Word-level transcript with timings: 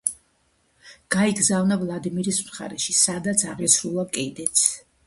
გაიგზავნა 1.17 1.77
ვლადიმირის 1.83 2.41
მხარეში, 2.49 2.99
სადაც 3.05 3.47
აღესრულა 3.55 4.09
კიდეც. 4.19 4.69